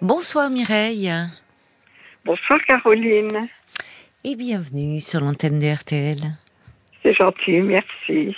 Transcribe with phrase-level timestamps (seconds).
[0.00, 1.12] Bonsoir Mireille.
[2.24, 3.48] Bonsoir Caroline.
[4.24, 6.18] Et bienvenue sur l'antenne de RTL.
[7.02, 8.34] C'est gentil, merci.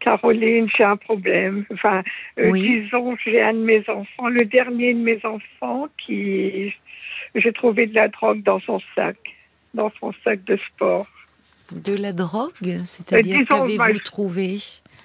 [0.00, 1.64] Caroline, j'ai un problème.
[1.72, 2.02] Enfin,
[2.38, 2.82] euh, Oui.
[2.82, 6.74] disons, j'ai un de mes enfants, le dernier de mes enfants, qui
[7.34, 9.16] j'ai trouvé de la drogue dans son sac,
[9.74, 11.06] dans son sac de sport.
[11.70, 12.52] De la drogue
[12.84, 14.58] C'est-à-dire Euh, qu'avez-vous bah, trouvé?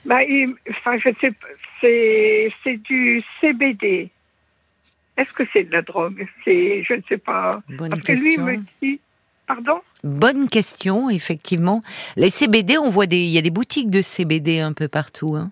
[0.06, 1.48] Bah, il- enfin, je sais pas,
[1.80, 4.10] c'est c'est du CBD.
[5.18, 6.28] Est-ce que c'est de la drogue?
[6.46, 7.62] C'est, je ne sais pas.
[7.70, 8.46] Bonne Parce que lui question.
[8.46, 9.00] me dit,
[9.48, 9.82] pardon?
[10.04, 11.82] Bonne question, effectivement.
[12.16, 15.36] Les CBD, on voit des, il y a des boutiques de CBD un peu partout.
[15.36, 15.52] Hein.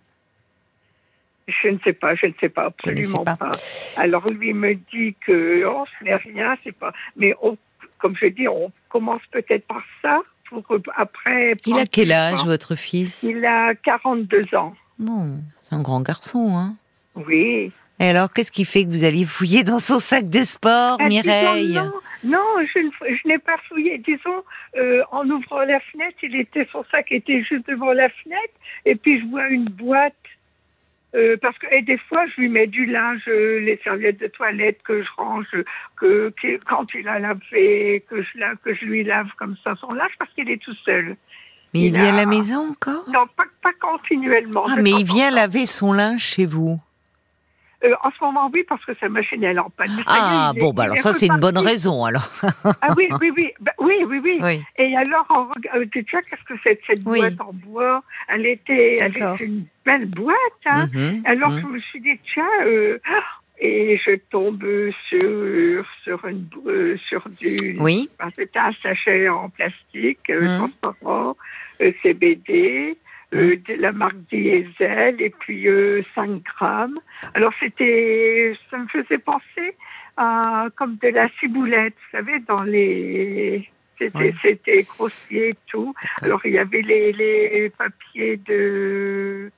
[1.48, 3.36] Je ne sais pas, je ne sais pas, absolument pas.
[3.36, 3.52] pas.
[3.98, 6.92] Alors lui me dit que oh, ce n'est rien, c'est pas.
[7.16, 7.58] Mais on-
[8.00, 10.64] comme je dis, on commence peut-être par ça pour
[10.96, 11.56] après.
[11.66, 13.24] Il a quel âge, votre fils?
[13.24, 14.76] Il a 42 ans.
[15.00, 16.58] Bon, c'est un grand garçon.
[16.58, 16.76] Hein.
[17.16, 17.72] Oui.
[18.00, 21.08] Et alors, qu'est-ce qui fait que vous alliez fouiller dans son sac de sport, Ah,
[21.08, 21.84] Mireille disons,
[22.24, 22.80] non, non, je,
[23.16, 23.98] je n'ai pas fouillé.
[24.00, 24.44] Disons,
[24.78, 28.54] euh, en ouvrant la fenêtre, il était son sac était juste devant la fenêtre,
[28.86, 30.14] et puis je vois une boîte.
[31.16, 34.28] euh, parce que et des fois, je lui mets du linge, euh, les serviettes de
[34.28, 35.48] toilette que je range,
[35.96, 39.74] que, que- quand il a lavé, que je lave, que je lui lave comme ça
[39.80, 41.16] son linge, parce qu'il est tout seul.
[41.74, 43.06] Mais il il est à la maison encore?
[43.14, 44.66] Non, pas, pas continuellement.
[44.70, 46.82] Ah, mais il en vient laver son linge chez vous.
[47.86, 49.92] Euh, en ce moment, oui, parce que sa machine elle est en panne.
[50.08, 52.28] Ah, bon, bah alors ça, c'est une bonne raison, alors.
[52.82, 54.40] Ah oui, oui, oui, Bah, oui, oui, oui.
[54.42, 54.62] Oui.
[54.78, 57.20] Et alors, on regarde, euh, tu sais, qu'est-ce que c'est cette Oui.
[57.20, 58.04] boîte en bois?
[58.28, 60.36] Elle était, elle était une belle boîte.
[60.66, 60.88] Hein.
[60.94, 61.62] Mhm, Alors, mhm.
[61.62, 62.98] je me suis dit, tiens, euh,
[63.60, 64.66] et je tombe
[65.10, 67.78] sur, sur, une, euh, sur du.
[67.80, 68.10] Oui.
[68.36, 70.58] C'était un sachet en plastique, Mhm.
[70.82, 71.38] transparent,
[72.02, 72.98] CBD.
[73.36, 77.00] Euh, de la marque Diesel et puis euh, 5 grammes.
[77.34, 79.76] Alors c'était, ça me faisait penser
[80.18, 83.70] à comme de la ciboulette, vous savez, dans les,
[84.00, 85.94] c'était, c'était grossier et tout.
[86.22, 89.52] Alors il y avait les, les papiers de,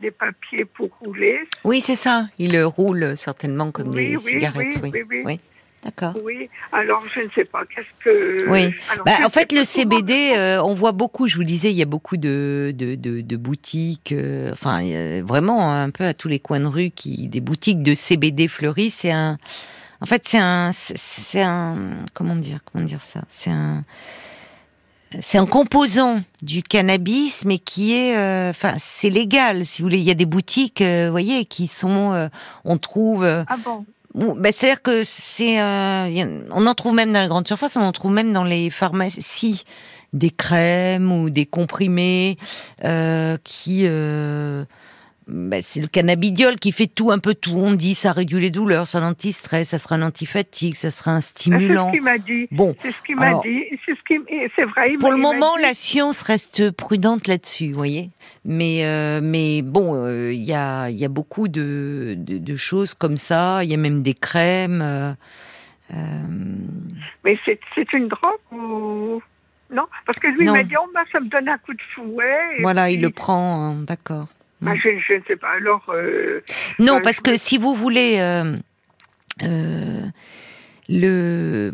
[0.00, 1.40] les papiers pour rouler.
[1.64, 2.26] Oui, c'est ça.
[2.38, 4.78] Il le roule certainement comme Oui, des oui, cigarettes.
[4.82, 5.22] oui, oui.
[5.24, 5.40] Oui.
[5.84, 6.14] D'accord.
[6.24, 6.48] Oui.
[6.72, 8.48] Alors je ne sais pas, qu'est-ce que.
[8.48, 8.74] Oui.
[8.90, 11.28] Alors, Bah, en fait, le CBD, euh, on voit beaucoup.
[11.28, 14.12] Je vous le disais, il y a beaucoup de de, de, de boutiques.
[14.12, 14.80] euh, enfin,
[15.22, 18.90] vraiment un peu à tous les coins de rue qui des boutiques de CBD fleuries.
[18.90, 19.36] C'est un.
[20.00, 20.70] En fait, c'est un.
[20.72, 21.76] C'est un.
[22.14, 23.20] Comment dire Comment dire ça?
[23.30, 23.84] C'est un.
[25.20, 29.98] C'est un composant du cannabis, mais qui est, euh, enfin, c'est légal, si vous voulez.
[29.98, 32.26] Il y a des boutiques, euh, vous voyez, qui sont, euh,
[32.64, 33.86] on trouve, Ah bon?
[34.14, 37.90] Ben, c'est-à-dire que c'est, euh, on en trouve même dans les grandes surfaces, on en
[37.92, 39.64] trouve même dans les pharmacies.
[40.12, 42.38] Des crèmes ou des comprimés
[42.84, 44.64] euh, qui, euh,
[45.26, 47.54] ben, c'est le cannabidiol qui fait tout un peu tout.
[47.56, 51.16] On dit ça réduit les douleurs, ça l'anti-stress, ça sera un antifatigue, ça sera un
[51.16, 51.86] Ah, C'est stimulant.
[51.88, 52.48] ce qu'il m'a dit.
[52.50, 53.64] Bon, C'est ce qu'il m'a dit.
[53.86, 53.94] C'est
[54.56, 54.92] ce vrai.
[55.00, 58.10] pour le moment, dit- la science reste prudente là-dessus, vous voyez.
[58.44, 62.56] Mais, euh, mais bon, euh, il y, a, il y a beaucoup de, de, de
[62.56, 63.64] choses comme ça.
[63.64, 64.82] Il y a même des crèmes.
[64.82, 65.12] euh,
[67.24, 67.58] Mais c'est,
[67.92, 69.22] une drogue ou
[69.70, 69.86] non?
[70.06, 72.38] Parce que lui m'a dit oh bah, ça me donne un coup de fouet.
[72.58, 74.26] et voilà, il le prend, hein, d'accord.
[74.64, 75.48] Bah, je, je ne sais pas.
[75.56, 76.42] Alors euh,
[76.78, 78.56] Non, Euh, parce je que si vous voulez, euh,
[80.88, 81.70] le,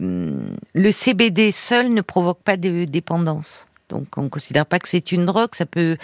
[0.75, 3.67] le CBD seul ne provoque pas de dépendance.
[3.89, 5.51] Donc, on ne considère pas que c'est une drogue.
[5.55, 5.97] Ça peut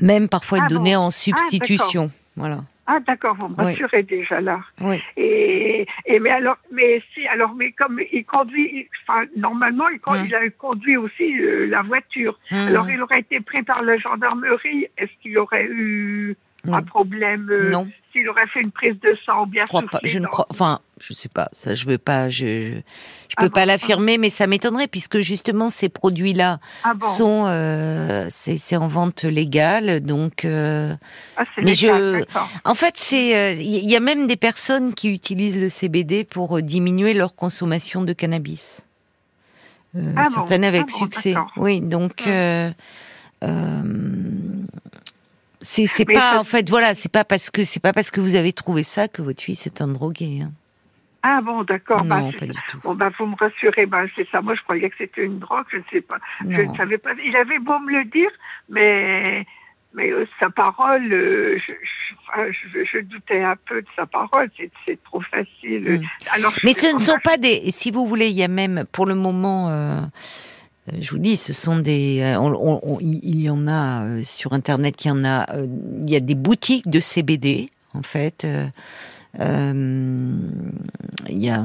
[0.00, 2.10] même parfois être Ah bon donné en substitution.
[2.36, 2.64] voilà.
[2.90, 3.64] Ah d'accord, vous me Oui.
[3.66, 4.60] rassurez déjà là.
[4.80, 5.00] Oui.
[5.16, 10.24] Et, et mais alors mais si alors mais comme il conduit, enfin normalement il, Hum.
[10.26, 12.38] il a conduit aussi euh, la voiture.
[12.50, 14.86] Hum, Alors il aurait été pris par la gendarmerie.
[14.96, 16.34] Est-ce qu'il aurait eu
[16.64, 16.74] Non.
[16.74, 17.86] un problème euh, Non.
[18.12, 20.46] S'il aurait fait une prise de sang ou bien soufflé Je ne crois.
[20.50, 21.48] Enfin, je sais pas.
[21.52, 22.28] Ça, je veux pas.
[22.30, 22.72] Je, je,
[23.28, 26.94] je Ah peux bon, pas ah l'affirmer, mais ça m'étonnerait puisque justement ces produits-là Ah
[26.94, 30.44] bon sont, euh, c'est en vente légale, donc.
[30.44, 30.94] euh,
[31.36, 32.38] Ah, c'est mais légal, je-.
[32.64, 37.14] En fait, c'est il y a même des personnes qui utilisent le CBD pour diminuer
[37.14, 38.82] leur consommation de cannabis.
[39.94, 41.32] Ah bon, certaines avec ah bon, succès.
[41.34, 41.52] d'accord.
[41.56, 42.30] Oui, donc Ah.
[42.30, 42.70] euh,
[45.60, 48.34] c'est pas ça- en fait voilà, c'est pas parce que c'est pas parce que vous
[48.34, 50.42] avez trouvé ça que votre fils est un drogué.
[50.42, 50.52] hein.
[51.22, 52.04] Ah bon, d'accord.
[52.04, 52.78] bah, pas du tout.
[52.84, 54.40] Bon, bah, vous me rassurez, bah, c'est ça.
[54.40, 56.18] Moi, je croyais que c'était une drogue, je ne sais pas.
[56.48, 57.10] Je ne savais pas.
[57.24, 58.30] Il avait beau me le dire,
[58.68, 59.44] mais,
[59.94, 64.48] mais euh, sa parole, euh, je, je, doutais un peu de sa parole.
[64.86, 66.00] C'est, trop facile.
[66.00, 66.06] Mm.
[66.34, 67.70] Alors, Mais ce ne sont pas des.
[67.72, 69.70] Si vous voulez, il y a même pour le moment.
[69.70, 70.00] euh,
[71.00, 72.20] je vous dis, ce sont des.
[72.20, 75.04] euh, il y en a euh, sur internet.
[75.04, 75.50] Il y en a.
[75.54, 75.66] euh,
[76.06, 78.44] il y a des boutiques de CBD en fait.
[78.44, 78.66] euh,
[79.40, 80.32] euh,
[81.28, 81.64] y a,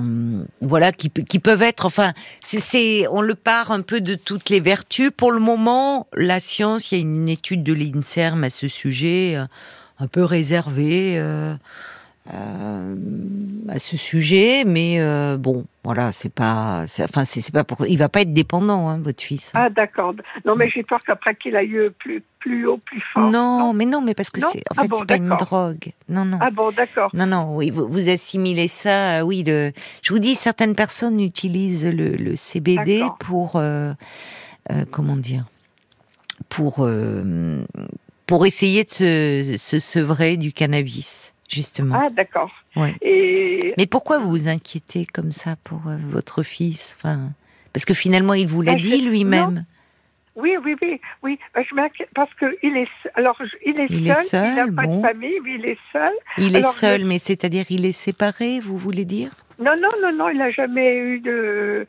[0.62, 5.12] voilà, qui, peuvent être, enfin, c'est, on le part un peu de toutes les vertus.
[5.16, 9.36] Pour le moment, la science, il y a une étude de l'Inserm à ce sujet,
[9.36, 9.46] euh,
[10.00, 11.18] un peu réservée.
[12.32, 12.96] Euh,
[13.68, 18.08] à ce sujet, mais euh, bon, voilà, c'est pas, enfin, c'est pas pour, il va
[18.08, 19.52] pas être dépendant, hein, votre fils.
[19.56, 20.14] Ah d'accord.
[20.46, 23.30] Non, mais j'ai peur qu'après qu'il aille plus plus haut, plus fort.
[23.30, 25.92] Non, mais non, mais parce que c'est, en ah fait, c'est pas une drogue.
[26.08, 26.40] Non, non.
[26.42, 27.10] Ah bon, d'accord.
[27.14, 29.44] Non, non, oui, vous, vous assimilez ça, euh, oui.
[29.46, 33.62] Le, je vous dis, certaines personnes utilisent le, le CBD pour,
[34.92, 35.44] comment dire,
[36.48, 36.88] pour
[38.28, 42.02] pour essayer de se, se sevrer du cannabis justement.
[42.06, 42.52] Ah, d'accord.
[43.02, 43.74] Et...
[43.78, 47.30] Mais pourquoi vous vous inquiétez comme ça pour euh, votre fils enfin,
[47.74, 49.66] Parce que finalement, il vous l'a ah, dit lui-même.
[50.36, 51.40] Oui, oui, oui, oui.
[51.54, 54.82] Bah, je m'inquiète parce qu'il est, alors il est il seul, est seul, il n'a
[54.82, 56.14] pas de famille, mais il est seul.
[56.40, 59.30] Il est seul, mais c'est-à-dire il est séparé, vous voulez dire?
[59.60, 61.86] Non, non, non, non, il n'a jamais eu de,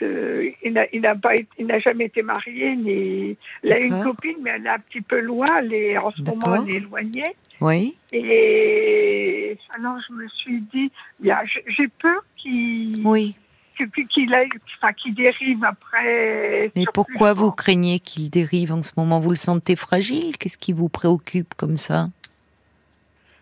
[0.00, 3.36] de, il n'a pas, il n'a jamais été marié ni.
[3.62, 5.48] Il a une copine, mais elle est un petit peu loin.
[5.58, 7.36] Elle est en ce moment elle est éloignée.
[7.60, 7.96] Oui.
[8.12, 10.90] Et alors je me suis dit,
[11.22, 13.36] j'ai peur qu'il oui.
[13.76, 14.34] qu'il
[14.82, 16.70] enfin, dérive après.
[16.76, 19.20] Mais pourquoi vous craignez qu'il dérive en ce moment?
[19.20, 20.36] Vous le sentez fragile?
[20.38, 22.08] Qu'est-ce qui vous préoccupe comme ça?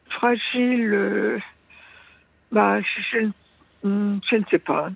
[0.09, 0.95] Fragile.
[0.95, 1.39] Euh,
[2.53, 3.19] bah, je,
[3.85, 4.91] je, ne sais pas.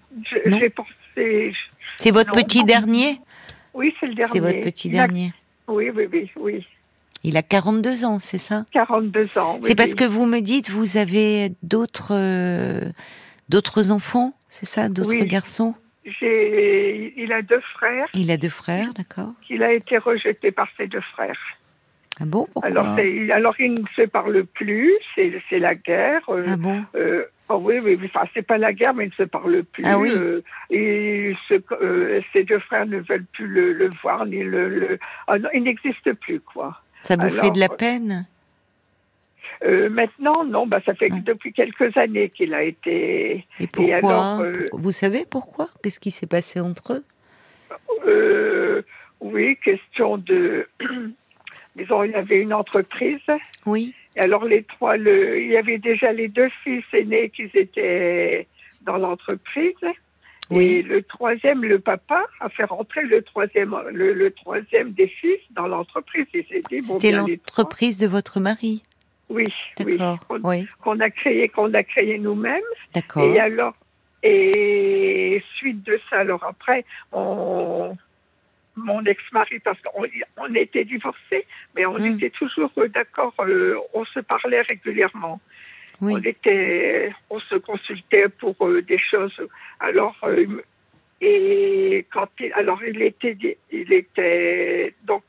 [0.46, 0.70] J'ai
[1.14, 3.20] C'est votre petit dernier?
[3.74, 4.32] Oui, c'est le dernier.
[4.32, 5.32] C'est votre petit dernier.
[5.68, 6.66] Oui, oui, oui, oui.
[7.22, 8.64] Il a 42 ans, c'est ça?
[8.72, 9.56] 42 ans.
[9.56, 12.80] Oui, c'est parce que vous me dites, vous avez d'autres euh,
[13.48, 15.74] d'autres enfants, c'est ça, d'autres garçons?
[16.04, 18.08] Il a deux frères.
[18.14, 19.32] Il a deux frères, d'accord.
[19.50, 21.38] Il a été rejeté par ses deux frères.
[22.20, 22.46] Ah bon?
[22.52, 22.70] Pourquoi?
[22.70, 22.98] Alors,
[23.32, 26.22] alors, il ne se parle plus, c'est, la guerre.
[26.28, 26.82] Euh, ah bon?
[26.94, 29.84] euh, oh oui, oui, enfin, c'est pas la guerre, mais il ne se parle plus.
[29.86, 30.12] Ah oui.
[30.70, 31.34] et
[32.32, 34.68] ses deux frères ne veulent plus le, voir, ni le.
[34.68, 34.98] le...
[35.28, 36.80] Oh il n'existe plus, quoi.
[37.02, 38.26] Ça vous fait de la peine?
[39.64, 43.46] euh, maintenant, non, bah, ça fait depuis quelques années qu'il a été.
[43.58, 44.38] Et pourquoi?
[44.40, 45.68] euh, Vous savez pourquoi?
[45.82, 47.04] Qu'est-ce qui s'est passé entre eux?
[48.06, 48.82] Euh,
[49.20, 50.68] Oui, question de.
[51.76, 53.20] Disons, il y avait une entreprise.
[53.66, 53.94] Oui.
[54.16, 55.40] Alors, les trois, le...
[55.40, 58.46] il y avait déjà les deux fils aînés qui étaient
[58.82, 59.74] dans l'entreprise.
[60.52, 65.68] Et le troisième, le papa a fait rentrer le troisième, le, troisième des fils dans
[65.68, 66.26] l'entreprise.
[66.32, 68.82] C'était l'entreprise de votre mari.
[69.28, 69.46] Oui,
[69.78, 70.66] oui.
[70.82, 72.60] Qu'on a créé, qu'on a créé nous-mêmes.
[72.92, 73.22] D'accord.
[73.22, 73.74] Et alors,
[74.24, 77.96] et suite de ça, alors après, on,
[78.76, 80.04] mon ex-mari, parce qu'on
[80.36, 82.16] on était divorcés, mais on hmm.
[82.16, 85.40] était toujours d'accord, euh, on se parlait régulièrement.
[86.02, 89.38] On était, on se consultait pour euh, des choses.
[89.80, 90.62] Alors, euh,
[91.20, 93.36] et quand il, alors il était,
[93.70, 95.22] il était donc.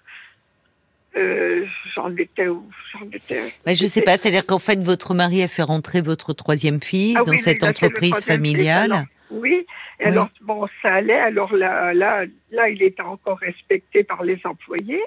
[1.18, 2.64] Euh, j'en étais où?
[2.94, 3.54] J'en étais.
[3.66, 7.18] Mais je sais pas, c'est-à-dire qu'en fait, votre mari a fait rentrer votre troisième fils
[7.20, 9.08] ah dans cette entreprise familiale.
[9.32, 9.66] Oui,
[10.00, 11.20] et alors, bon, ça allait.
[11.20, 15.02] Alors là, là, là, il était encore respecté par les employés.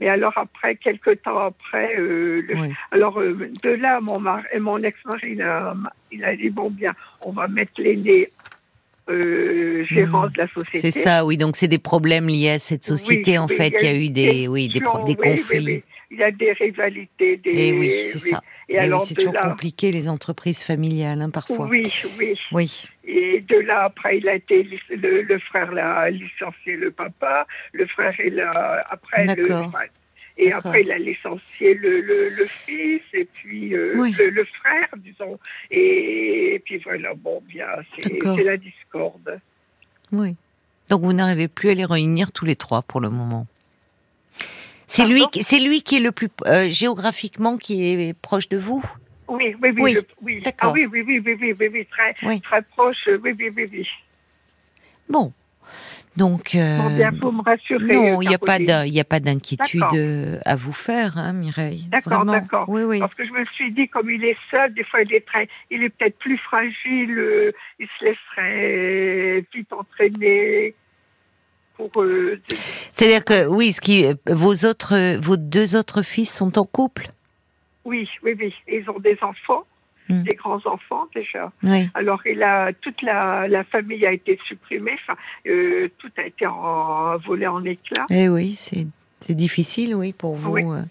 [0.00, 2.42] Mais alors après, quelques temps après, euh,
[2.90, 5.36] alors euh, de là, mon, mari, mon ex-mari,
[6.10, 8.30] il a, dit bon bien, on va mettre l'aîné
[9.10, 10.32] euh, gérant mmh.
[10.32, 10.90] de la société.
[10.90, 11.36] C'est ça, oui.
[11.36, 13.36] Donc c'est des problèmes liés à cette société.
[13.36, 15.82] en fait, il y a, eu des, oui, des, des conflits.
[16.10, 17.50] il y a des rivalités, des.
[17.50, 18.40] Et eh oui, c'est ça.
[18.70, 21.66] Et, eh alors c'est toujours compliqué les entreprises familiales, hein, parfois.
[21.66, 22.38] Oui, oui.
[22.52, 22.84] Oui.
[23.12, 28.14] Et de là, après, il a été le, frère l'a licencié le papa, le frère
[28.24, 29.48] il a après le
[30.38, 35.40] et après il a licencié le, le, fils et puis euh, le, frère, disons.
[35.72, 37.66] Et, puis voilà, bon, bien,
[37.98, 39.40] c'est la discorde.
[40.12, 40.36] Oui.
[40.88, 43.46] Donc vous n'arrivez plus à les réunir tous les trois pour le moment.
[44.86, 48.84] C'est lui, c'est lui qui est le plus euh, géographiquement qui est proche de vous?
[49.30, 50.42] Oui, oui, oui, oui.
[50.58, 53.88] Ah, oui, oui, oui, oui, oui, oui, oui, très, très proche, oui, oui, oui, oui.
[55.08, 55.32] Bon.
[56.16, 57.94] Donc, euh, bien, faut me rassurer.
[57.94, 61.86] Non, il n'y a a pas d'inquiétude euh, à vous faire, hein, Mireille.
[61.88, 62.68] D'accord, d'accord.
[62.68, 62.98] Oui, oui.
[62.98, 65.48] Parce que je me suis dit, comme il est seul, des fois il est très,
[65.70, 70.74] il est peut-être plus fragile, euh, il se laisserait vite entraîner.
[72.92, 77.08] C'est-à-dire que oui, ce qui, vos autres, vos deux autres fils sont en couple?
[77.84, 78.54] Oui, oui, oui.
[78.68, 79.64] Ils ont des enfants,
[80.08, 80.22] hmm.
[80.22, 81.52] des grands-enfants déjà.
[81.94, 86.46] Alors, il a, toute la, la, famille a été supprimée, enfin, euh, tout a été
[87.26, 88.06] volé en éclats.
[88.10, 88.86] Eh oui, c'est
[89.22, 90.50] C'est difficile, oui, pour vous.
[90.52, 90.62] Oui.
[90.64, 90.82] euh.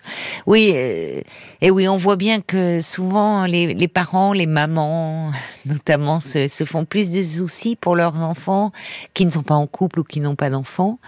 [0.46, 1.22] Oui, euh,
[1.62, 5.32] et oui, on voit bien que souvent les, les parents, les mamans,
[5.66, 8.72] notamment, se, se font plus de soucis pour leurs enfants
[9.16, 11.00] qui ne sont pas en couple ou qui n'ont pas d'enfants.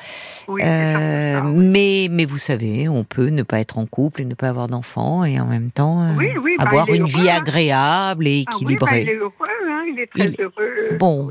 [0.47, 1.53] Oui, Euh, ça, oui.
[1.65, 4.67] mais, mais vous savez, on peut ne pas être en couple et ne pas avoir
[4.67, 6.13] d'enfants et en même temps euh,
[6.57, 7.37] bah, avoir une heureux, vie hein.
[7.37, 9.01] agréable et Ah bah, équilibrée.
[9.03, 9.31] il est heureux,
[9.69, 10.97] hein, il est très Il- heureux.
[10.97, 11.29] Bon.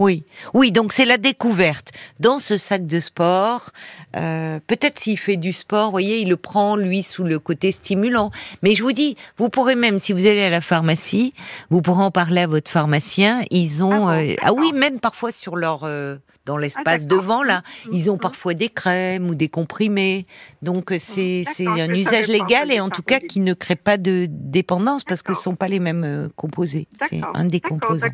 [0.00, 0.24] Oui.
[0.54, 1.92] Oui, donc c'est la découverte.
[2.20, 3.68] Dans ce sac de sport,
[4.16, 7.70] euh, peut-être s'il fait du sport, vous voyez, il le prend, lui, sous le côté
[7.70, 8.30] stimulant.
[8.62, 11.34] Mais je vous dis, vous pourrez même, si vous allez à la pharmacie,
[11.68, 13.42] vous pourrez en parler à votre pharmacien.
[13.50, 14.08] Ils ont...
[14.08, 15.82] Ah bon, euh, ah oui, même parfois sur leur...
[15.84, 16.16] euh,
[16.46, 17.22] dans l'espace d'accord.
[17.22, 20.26] devant, là, Mhm, ils ont parfois des crèmes ou des comprimés.
[20.62, 24.26] Donc euh, c'est un usage légal et en tout cas qui ne crée pas de
[24.28, 25.42] dépendance parce que ce D'accord.
[25.42, 26.88] sont pas les mêmes euh, composés.
[27.08, 28.08] C'est un des composants.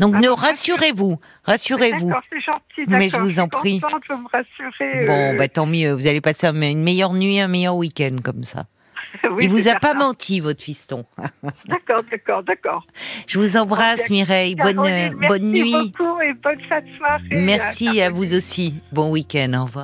[0.00, 2.10] Donc Ah, ne bon, rassurez-vous, rassurez-vous.
[2.10, 2.84] Gentil.
[2.88, 3.80] Mais je vous en prie.
[3.80, 5.92] Bon, euh, bah tant mieux.
[5.92, 8.66] Vous allez passer un- une meilleure nuit, un meilleur week-end comme ça.
[9.30, 11.04] oui, Il vous a pas menti, votre fiston.
[11.66, 12.86] D'accord, d'accord, d'accord.
[13.26, 14.10] Je vous embrasse.
[14.10, 14.54] Mireille.
[14.54, 15.92] Bonne, bonne merci nuit.
[15.96, 17.22] beaucoup et bonne fin de soirée.
[17.30, 18.16] Merci à Caroline.
[18.16, 18.74] vous aussi.
[18.92, 19.52] Bon week-end.
[19.54, 19.80] Au revoir.